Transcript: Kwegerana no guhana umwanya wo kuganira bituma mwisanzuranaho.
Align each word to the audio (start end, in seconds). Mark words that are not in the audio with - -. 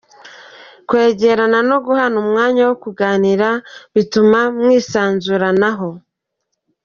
Kwegerana 0.87 1.59
no 1.69 1.77
guhana 1.85 2.17
umwanya 2.23 2.61
wo 2.69 2.75
kuganira 2.83 3.49
bituma 3.95 4.39
mwisanzuranaho. 4.59 5.89